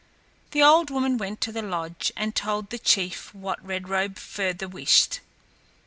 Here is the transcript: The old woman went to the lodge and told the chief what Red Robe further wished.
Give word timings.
The 0.49 0.63
old 0.63 0.89
woman 0.89 1.19
went 1.19 1.41
to 1.41 1.51
the 1.51 1.61
lodge 1.61 2.11
and 2.17 2.33
told 2.35 2.71
the 2.71 2.79
chief 2.79 3.31
what 3.35 3.63
Red 3.63 3.87
Robe 3.87 4.17
further 4.17 4.67
wished. 4.67 5.19